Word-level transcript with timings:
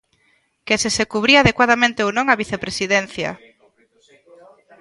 Que 0.65 0.75
se 0.81 0.89
se 0.97 1.05
cubría 1.13 1.39
adecuadamente 1.41 1.99
ou 2.05 2.09
non 2.17 2.25
a 2.29 2.39
Vicepresidencia. 2.41 3.29